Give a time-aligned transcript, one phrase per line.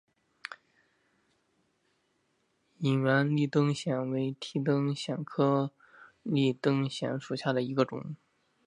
[2.79, 5.69] 隐缘立灯藓为提灯藓科
[6.23, 8.15] 立灯藓属下的一个种。